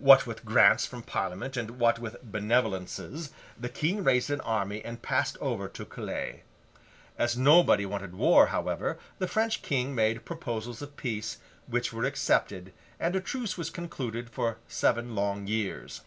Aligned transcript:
What 0.00 0.26
with 0.26 0.44
grants 0.44 0.84
from 0.84 1.04
Parliament, 1.04 1.56
and 1.56 1.78
what 1.78 2.00
with 2.00 2.16
Benevolences, 2.24 3.30
the 3.56 3.68
King 3.68 4.02
raised 4.02 4.28
an 4.28 4.40
army 4.40 4.84
and 4.84 5.00
passed 5.00 5.38
over 5.40 5.68
to 5.68 5.84
Calais. 5.84 6.42
As 7.16 7.36
nobody 7.36 7.86
wanted 7.86 8.16
war, 8.16 8.46
however, 8.48 8.98
the 9.20 9.28
French 9.28 9.62
King 9.62 9.94
made 9.94 10.24
proposals 10.24 10.82
of 10.82 10.96
peace, 10.96 11.38
which 11.68 11.92
were 11.92 12.02
accepted, 12.04 12.72
and 12.98 13.14
a 13.14 13.20
truce 13.20 13.56
was 13.56 13.70
concluded 13.70 14.28
for 14.28 14.58
seven 14.66 15.14
long 15.14 15.46
years. 15.46 16.00